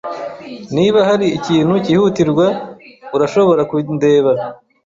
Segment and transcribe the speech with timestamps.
[0.75, 2.45] Niba hari ikintu cyihutirwa,
[3.15, 4.31] urashobora kundeba.